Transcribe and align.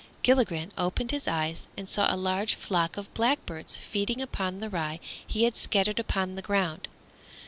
Gilligren 0.23 0.71
opened 0.79 1.11
his 1.11 1.27
eyes 1.27 1.67
and 1.77 1.87
saw 1.87 2.07
a 2.11 2.17
large 2.17 2.55
flock 2.55 2.97
of 2.97 3.13
blackbirds 3.13 3.77
feeding 3.77 4.19
upon 4.19 4.59
the 4.59 4.67
rye 4.71 4.99
he 5.27 5.43
had 5.43 5.55
scattered 5.55 5.99
upon 5.99 6.33
the 6.33 6.41
ground. 6.41 6.87